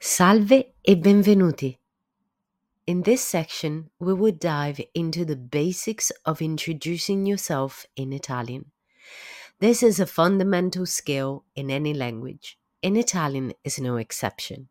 [0.00, 1.76] Salve e benvenuti.
[2.86, 8.70] In this section, we will dive into the basics of introducing yourself in Italian.
[9.58, 12.56] This is a fundamental skill in any language.
[12.80, 14.68] In Italian is no exception.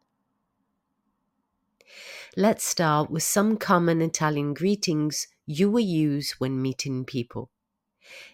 [2.38, 7.50] Let's start with some common Italian greetings you will use when meeting people.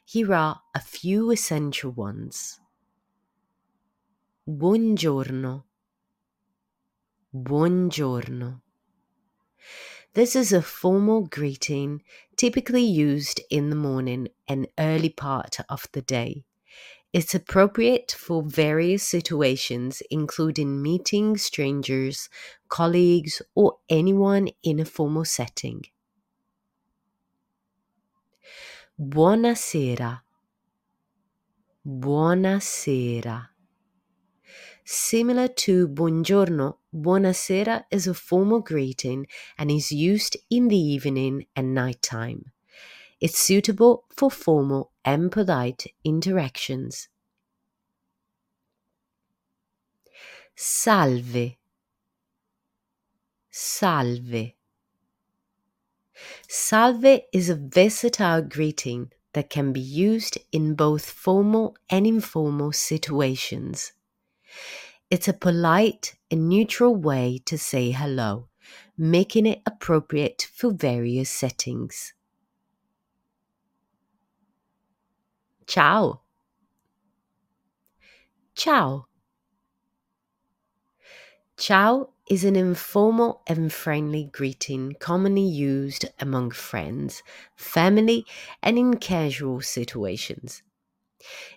[0.05, 2.59] Here are a few essential ones.
[4.47, 5.63] Buongiorno.
[7.35, 8.61] Buongiorno.
[10.13, 12.03] This is a formal greeting
[12.37, 16.43] typically used in the morning and early part of the day.
[17.11, 22.29] It's appropriate for various situations, including meeting strangers,
[22.69, 25.85] colleagues, or anyone in a formal setting.
[28.99, 30.21] Buonasera.
[31.83, 33.52] Buonasera.
[34.85, 41.73] Similar to buongiorno, buonasera is a formal greeting and is used in the evening and
[41.73, 42.51] nighttime.
[43.21, 47.07] It's suitable for formal and polite interactions.
[50.55, 51.55] Salve.
[53.49, 54.53] Salve.
[56.47, 63.93] Salve is a versatile greeting that can be used in both formal and informal situations.
[65.09, 68.49] It's a polite and neutral way to say hello,
[68.97, 72.13] making it appropriate for various settings.
[75.67, 76.21] Ciao.
[78.55, 79.07] Ciao.
[81.57, 87.23] Ciao is an informal and friendly greeting commonly used among friends,
[87.55, 88.25] family,
[88.61, 90.63] and in casual situations.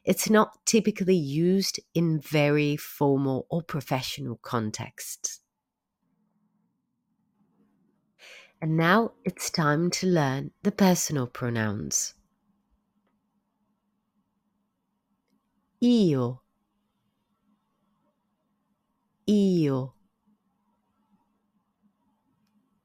[0.04, 5.40] It's not typically used in very formal or professional contexts.
[8.60, 12.14] And now it's time to learn the personal pronouns.
[15.82, 16.40] Io.
[19.28, 19.94] Io.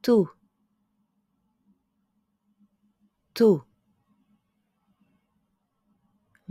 [0.01, 0.29] Tu.
[3.33, 3.63] Tu.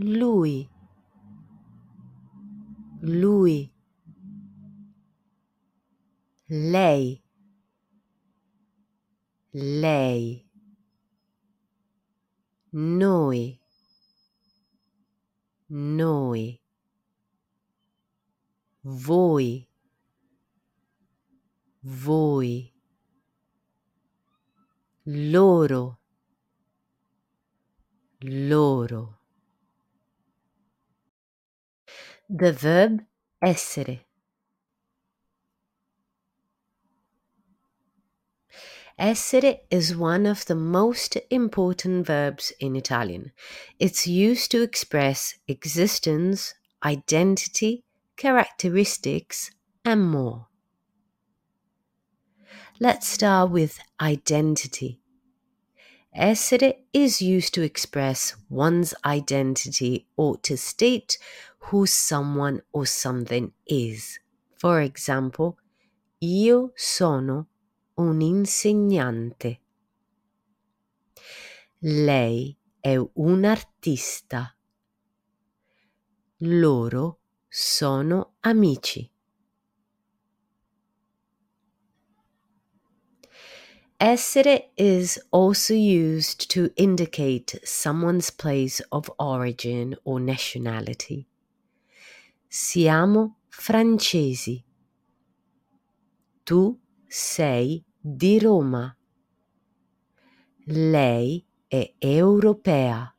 [0.03, 0.67] Lui.
[3.01, 3.71] Lui.
[6.49, 7.21] Lei.
[9.53, 10.43] Lei.
[12.71, 13.59] Noi.
[15.69, 16.59] Noi.
[18.83, 19.67] Voi.
[21.83, 22.73] Voi.
[25.05, 25.99] Loro.
[28.23, 29.20] Loro.
[32.33, 33.03] The verb
[33.43, 34.05] essere.
[38.97, 43.33] Essere is one of the most important verbs in Italian.
[43.79, 47.83] It's used to express existence, identity,
[48.15, 49.51] characteristics,
[49.83, 50.47] and more.
[52.79, 55.01] Let's start with identity.
[56.15, 61.17] Essere is used to express one's identity or to state
[61.65, 64.19] who someone or something is.
[64.57, 65.57] For example,
[66.19, 67.47] io sono
[67.95, 69.59] un insegnante.
[71.79, 74.55] Lei è un artista.
[76.37, 79.09] Loro sono amici.
[83.99, 91.27] Essere is also used to indicate someone's place of origin or nationality.
[92.53, 94.61] Siamo francesi.
[96.43, 98.93] Tu sei di Roma.
[100.65, 103.15] Lei è europea.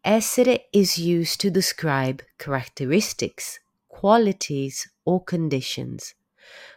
[0.00, 6.16] Essere is used to describe characteristics, qualities, or conditions.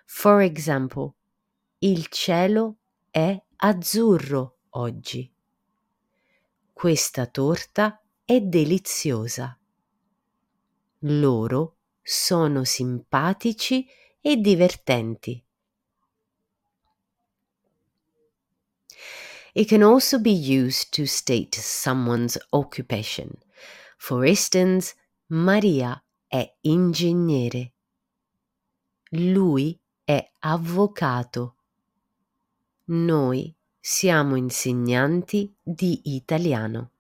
[0.05, 1.13] For example,
[1.79, 2.79] il cielo
[3.09, 5.31] è azzurro oggi.
[6.73, 9.57] Questa torta è deliziosa.
[10.99, 13.85] Loro sono simpatici
[14.21, 15.43] e divertenti.
[19.55, 23.37] It can also be used to state someone's occupation.
[23.97, 24.95] For instance,
[25.27, 27.73] Maria è ingegnere.
[29.11, 31.57] Lui è avvocato.
[32.85, 36.92] Noi siamo insegnanti di italiano.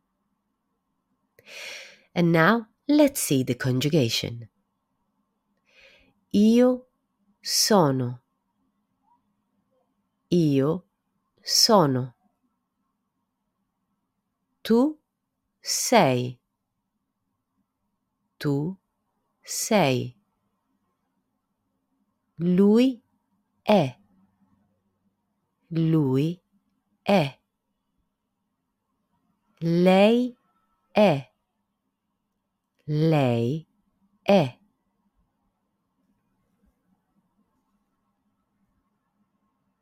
[2.15, 4.49] And now Let's see the conjugation.
[6.33, 6.87] Io
[7.41, 8.19] sono.
[10.29, 10.83] Io
[11.41, 12.13] sono.
[14.61, 14.99] Tu
[15.61, 16.37] sei.
[18.37, 18.77] Tu
[19.41, 20.17] sei.
[22.39, 23.01] Lui
[23.63, 23.97] è.
[25.69, 26.41] Lui
[27.01, 27.39] è.
[29.61, 30.35] Lei
[30.91, 31.32] è.
[32.85, 33.65] Lei
[34.21, 34.59] è.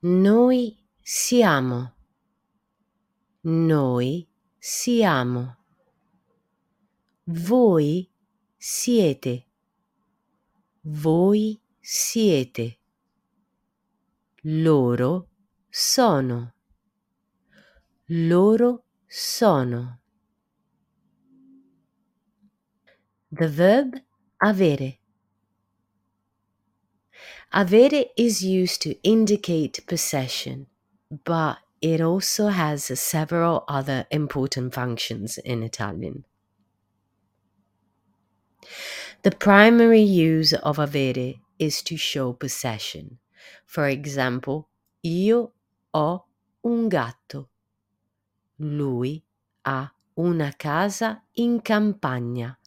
[0.01, 1.95] Noi siamo.
[3.41, 5.57] Noi siamo.
[7.23, 8.07] Voi
[8.55, 9.47] siete.
[10.81, 12.79] Voi siete.
[14.41, 15.29] Loro
[15.69, 16.53] sono.
[18.05, 20.00] Loro sono.
[23.33, 23.95] The verb
[24.43, 24.97] avere.
[27.53, 30.67] Avere is used to indicate possession,
[31.23, 36.25] but it also has several other important functions in Italian.
[39.23, 43.19] The primary use of avere is to show possession.
[43.65, 44.67] For example,
[45.05, 45.53] io
[45.93, 46.25] ho
[46.65, 47.47] un gatto.
[48.59, 49.23] Lui
[49.65, 52.57] ha una casa in campagna.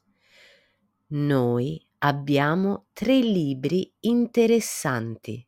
[1.17, 5.47] Noi abbiamo tre libri interessanti.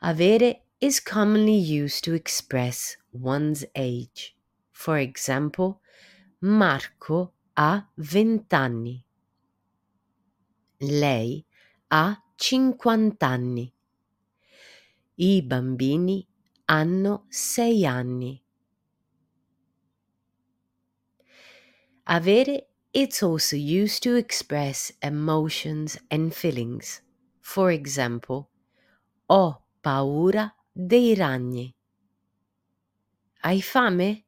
[0.00, 4.36] Avere is commonly used to express one's age.
[4.72, 5.80] For example,
[6.40, 9.02] Marco ha vent'anni.
[10.80, 11.42] Lei
[11.88, 13.72] ha cinquant'anni.
[15.14, 16.26] I bambini
[16.66, 18.44] hanno sei anni.
[22.10, 27.00] Avere it's also used to express emotions and feelings.
[27.40, 28.50] For example,
[29.30, 31.74] ho paura dei ragni.
[33.42, 34.24] Hai fame?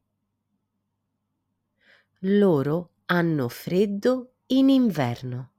[2.21, 5.51] Loro hanno freddo in inverno.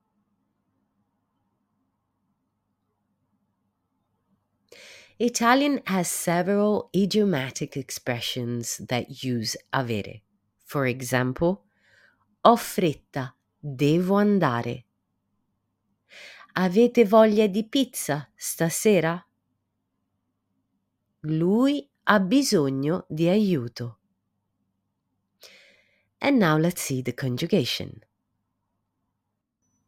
[5.19, 10.23] Italian has several idiomatic expressions that use avere.
[10.65, 11.64] For example,
[12.47, 14.87] ho fretta, devo andare.
[16.53, 19.27] Avete voglia di pizza stasera?
[21.21, 23.99] Lui ha bisogno di aiuto.
[26.19, 28.03] And now let's see the conjugation.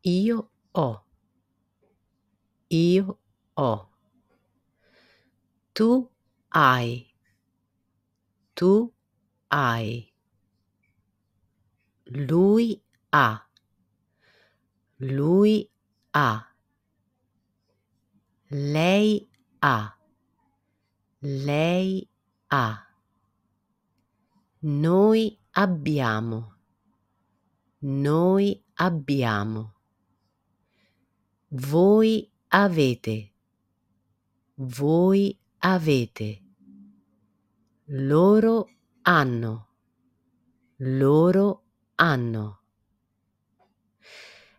[0.00, 1.04] Io ho.
[2.68, 3.18] Io
[3.54, 3.88] ho.
[5.74, 6.10] Tu
[6.48, 7.06] hai.
[8.54, 8.92] Tu
[9.50, 10.15] hai.
[12.08, 12.80] Lui
[13.10, 13.48] ha.
[14.98, 15.68] Lui
[16.12, 16.54] ha.
[18.48, 19.98] Lei ha.
[21.18, 22.08] Lei
[22.46, 22.86] ha.
[24.60, 26.54] Noi abbiamo.
[27.78, 29.74] Noi abbiamo.
[31.48, 33.32] Voi avete.
[34.54, 36.42] Voi avete.
[37.86, 38.68] Loro
[39.02, 39.68] hanno.
[40.76, 41.65] Loro
[41.98, 42.58] hanno.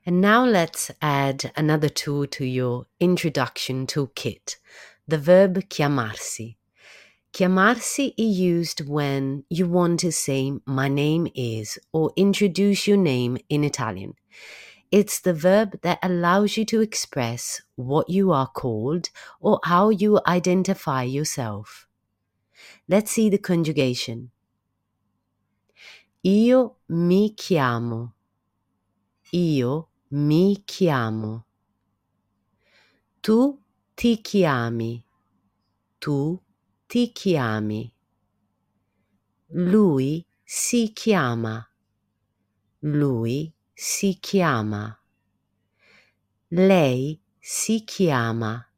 [0.06, 4.56] And now let's add another tool to your introduction toolkit,
[5.08, 6.56] the verb chiamarsi.
[7.34, 13.38] Chiamarsi is used when you want to say my name is or introduce your name
[13.50, 14.13] in Italian.
[14.91, 19.10] It's the verb that allows you to express what you are called
[19.41, 21.86] or how you identify yourself.
[22.88, 24.32] Let's see the conjugation.
[26.29, 28.13] Io mi chiamo.
[29.31, 31.46] Io mi chiamo.
[33.22, 33.63] Tu
[33.96, 35.05] ti chiami.
[35.98, 36.43] Tu
[36.86, 37.93] ti chiami.
[39.51, 41.65] Lui si chiama.
[42.79, 45.01] Lui si chiama.
[46.50, 48.69] Lei si chiama.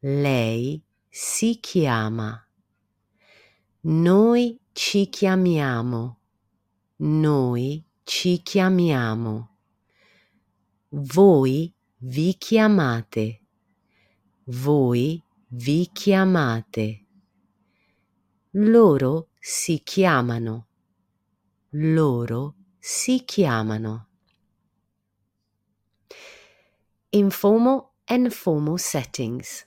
[0.00, 2.44] Lei si chiama.
[3.82, 6.25] Noi ci chiamiamo.
[6.98, 9.58] Noi ci chiamiamo.
[10.88, 13.42] Voi vi chiamate.
[14.44, 17.06] Voi vi chiamate.
[18.52, 20.68] Loro si chiamano.
[21.72, 24.08] Loro si chiamano.
[27.10, 29.66] Informal and formal settings.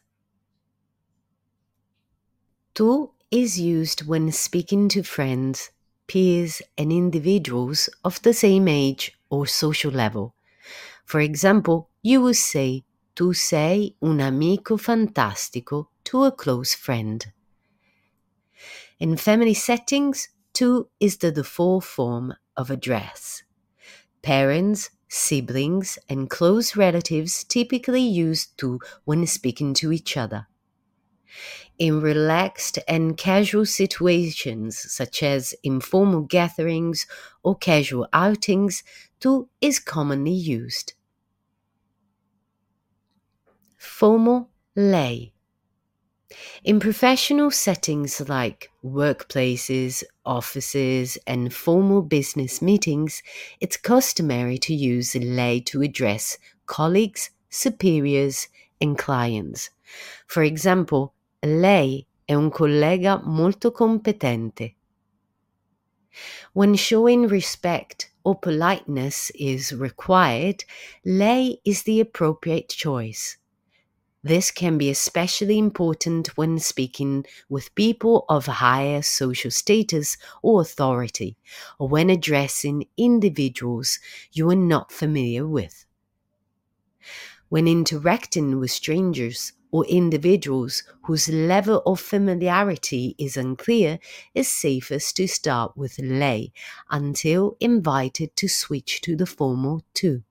[2.74, 5.70] Tu is used when speaking to friends
[6.10, 10.36] peers, and individuals of the same age or social level.
[11.06, 12.84] For example, you will say,
[13.16, 17.26] Tu sei un amico fantastico to a close friend.
[19.00, 23.44] In family settings, tu is the default form of address.
[24.22, 30.49] Parents, siblings, and close relatives typically use tu when speaking to each other.
[31.78, 37.08] In relaxed and casual situations, such as informal gatherings
[37.44, 38.84] or casual outings,
[39.20, 40.94] tu is commonly used.
[43.78, 45.32] Formal lei.
[46.64, 53.24] In professional settings like workplaces, offices, and formal business meetings,
[53.60, 58.48] it's customary to use lei to address colleagues, superiors,
[58.80, 59.72] and clients.
[60.28, 61.14] For example,
[61.48, 64.76] lei è un collega molto competente.
[66.54, 70.66] When showing respect or politeness is required,
[71.06, 73.38] lei is the appropriate choice.
[74.22, 81.38] This can be especially important when speaking with people of higher social status or authority,
[81.80, 83.98] or when addressing individuals
[84.34, 85.86] you are not familiar with.
[87.48, 94.00] When interacting with strangers or individuals whose level of familiarity is unclear,
[94.34, 96.52] is safest to start with lei
[96.90, 100.24] until invited to switch to the formal tu.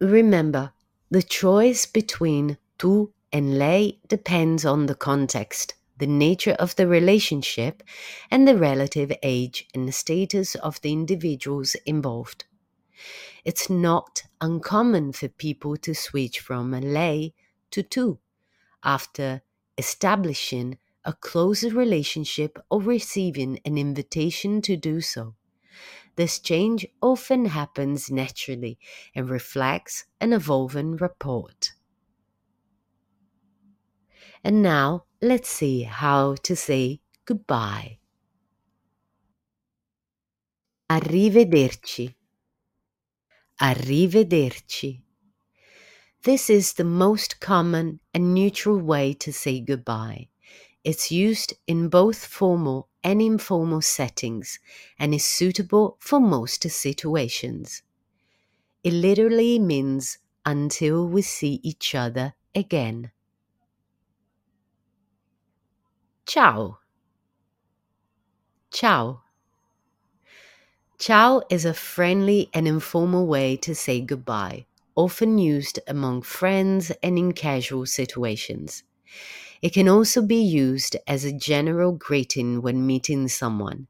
[0.00, 0.72] Remember,
[1.10, 7.82] the choice between tu and lei depends on the context, the nature of the relationship,
[8.30, 12.44] and the relative age and status of the individuals involved.
[13.44, 17.34] It's not uncommon for people to switch from lei
[17.72, 18.20] to tu
[18.84, 19.42] after
[19.78, 25.36] establishing a closer relationship or receiving an invitation to do so.
[26.16, 28.78] This change often happens naturally
[29.14, 31.50] and reflects an evolving rapport.
[34.42, 37.98] And now let's see how to say goodbye.
[40.96, 42.04] Arrivederci.
[43.60, 45.02] Arrivederci.
[46.22, 50.28] This is the most common and neutral way to say goodbye.
[50.84, 54.60] It's used in both formal and informal settings
[54.98, 57.82] and is suitable for most situations.
[58.82, 63.12] It literally means until we see each other again.
[66.26, 66.78] Ciao.
[68.70, 69.24] Ciao.
[70.98, 77.18] Ciao is a friendly and informal way to say goodbye, often used among friends and
[77.18, 78.82] in casual situations.
[79.62, 83.88] It can also be used as a general greeting when meeting someone.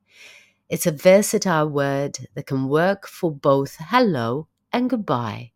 [0.71, 5.53] It's a versatile word that can work for both hello and goodbye.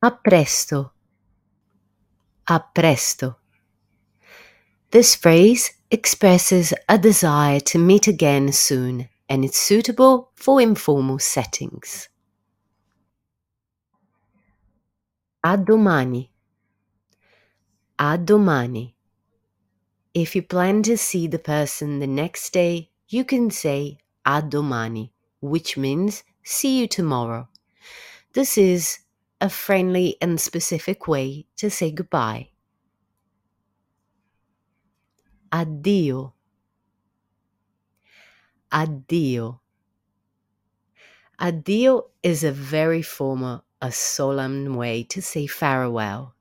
[0.00, 0.92] A presto.
[2.48, 3.36] A presto.
[4.90, 12.08] This phrase expresses a desire to meet again soon and it's suitable for informal settings.
[15.44, 16.30] A domani.
[17.98, 18.94] A domani.
[20.14, 25.12] If you plan to see the person the next day, you can say a domani,
[25.40, 27.48] which means see you tomorrow.
[28.32, 28.98] This is
[29.40, 32.48] a friendly and specific way to say goodbye.
[35.52, 36.32] Addio.
[38.72, 39.60] Addio.
[41.40, 46.34] Addio is a very formal, a solemn way to say farewell.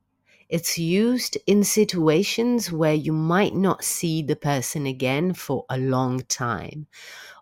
[0.49, 6.21] It's used in situations where you might not see the person again for a long
[6.21, 6.87] time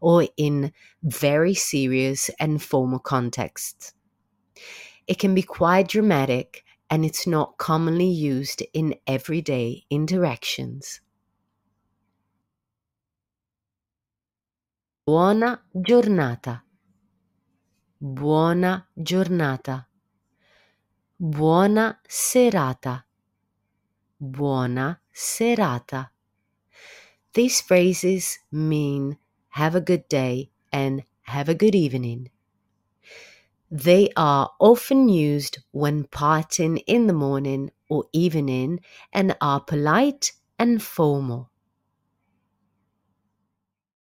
[0.01, 3.93] or in very serious and formal contexts.
[5.08, 11.01] It can be quite dramatic and it's not commonly used in everyday interactions.
[15.05, 16.63] Buona giornata.
[18.00, 19.86] Buona giornata.
[21.19, 23.03] Buona serata.
[24.17, 26.10] Buona serata.
[27.33, 29.17] These phrases mean
[29.50, 32.29] have a good day and have a good evening.
[33.69, 38.79] They are often used when parting in the morning or evening
[39.12, 41.50] and are polite and formal.